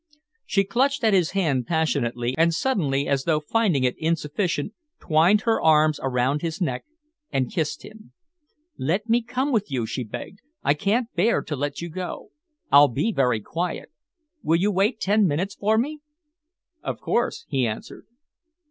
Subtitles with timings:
[0.47, 5.61] She clutched at his hand passionately, and suddenly, as though finding it insufficient, twined her
[5.61, 6.85] arms around his neck
[7.31, 8.11] and kissed him.
[8.79, 10.39] "Let me come with you," she begged.
[10.63, 12.31] "I can't bear to let you go.
[12.71, 13.91] I'll be very quiet.
[14.41, 15.99] Will you wait ten minutes for me?"
[16.81, 18.07] "Of course," he answered.